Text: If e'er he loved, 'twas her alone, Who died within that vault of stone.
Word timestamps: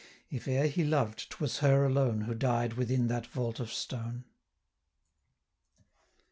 If 0.31 0.47
e'er 0.47 0.65
he 0.65 0.83
loved, 0.83 1.29
'twas 1.29 1.59
her 1.59 1.85
alone, 1.85 2.21
Who 2.21 2.33
died 2.33 2.73
within 2.73 3.05
that 3.09 3.27
vault 3.27 3.59
of 3.59 3.71
stone. 3.71 4.23